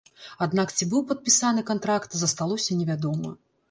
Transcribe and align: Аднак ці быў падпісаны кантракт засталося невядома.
Аднак 0.45 0.73
ці 0.77 0.87
быў 0.93 1.05
падпісаны 1.13 1.67
кантракт 1.71 2.11
засталося 2.25 2.71
невядома. 2.83 3.41